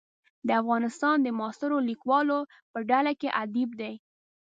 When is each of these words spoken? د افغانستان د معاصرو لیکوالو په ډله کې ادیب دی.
د 0.47 0.49
افغانستان 0.61 1.17
د 1.23 1.27
معاصرو 1.39 1.77
لیکوالو 1.89 2.39
په 2.71 2.79
ډله 2.89 3.11
کې 3.19 3.29
ادیب 3.43 3.69
دی. 3.81 3.93